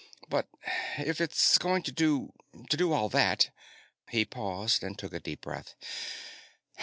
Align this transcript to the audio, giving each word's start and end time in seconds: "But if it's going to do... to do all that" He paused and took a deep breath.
"But 0.29 0.47
if 0.97 1.21
it's 1.21 1.59
going 1.59 1.83
to 1.83 1.91
do... 1.91 2.33
to 2.71 2.75
do 2.75 2.91
all 2.91 3.07
that" 3.09 3.51
He 4.09 4.25
paused 4.25 4.81
and 4.81 4.97
took 4.97 5.13
a 5.13 5.19
deep 5.19 5.41
breath. 5.41 5.75